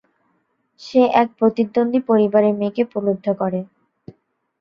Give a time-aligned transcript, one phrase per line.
[0.81, 3.59] সে এক প্রতিদ্বন্দ্বী পরিবারের মেয়েকে প্রলুব্ধ করে।